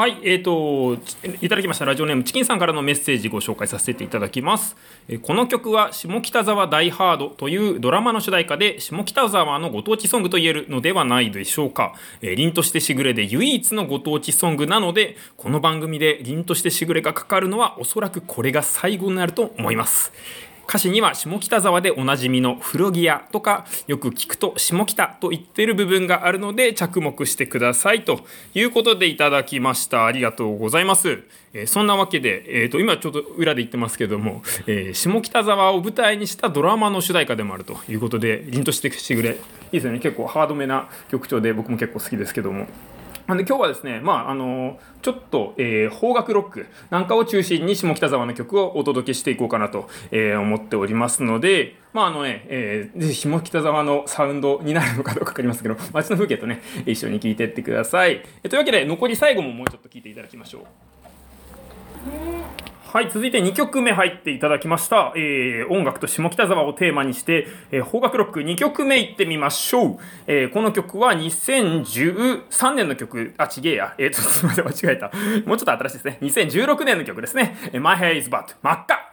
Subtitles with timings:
[0.00, 0.94] はい、えーと、
[1.42, 4.74] いただきましたラジオネームチキンさんからのメッセージご紹介させていただきます。
[5.08, 11.92] えこの曲は下北沢ダイハードというドラマの主題歌で下北沢のご当地ソングと言えるのではないでしょうか。
[12.22, 20.14] えー凛としてしぐれで唯一のご当地ソングなので、この番組で凛としてしぐれがかかるのはおそらくこれが最後になると思います。
[20.70, 28.20] 歌詞には下北沢でおなじみの古着屋とかよく聞くと下北と言ってる部分があるので着目してくださいと
[28.54, 30.06] いうことでいただきました。
[30.06, 39.36] ありがとうございます、えーそんなわけで、えー、と今ちょっと裏で言ってますけども、えー下北沢を舞台にしたドラマの主題歌でもあるということで凛としてしぐれいい
[39.72, 39.98] ですよね。
[39.98, 42.68] 結構ハードめな曲調で僕も結構好きですけども。
[43.30, 58.24] なんで今日はですね、まああのちょっと、えー邦楽ロックなんかを中心に下北沢の曲をお届けしていこうかなと、えー思っておりますので、まああのね、えーぜひ下北沢のサウンドになるのかどうか分かりますけど、街の風景とね、一緒に聴いてってください。
[58.42, 60.89] えというわけで、残り最後ももうちょっと聴いていただきましょう。
[62.92, 65.12] はい、続いて2曲目入っていただきました。
[65.14, 69.98] えー音楽と下北沢をテーマにして、えー邦楽ロック2曲目いってみましょう。
[70.26, 73.94] えーこの曲は2013年の曲、あ、ちげえや。
[73.96, 75.12] えー、ちょっとすみません、間違えた。
[75.46, 76.18] もうちょっと新しいですね。
[76.20, 77.56] 2016年の曲ですね。
[77.72, 79.09] えー My Hair is Bad 真っ赤。